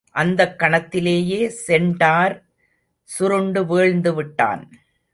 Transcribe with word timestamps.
அந்தக்கணத்திலேயே 0.15 1.41
centaur 1.67 2.35
சுருண்டு 3.09 3.61
வீழ்ந்துவிட்டான். 3.63 4.63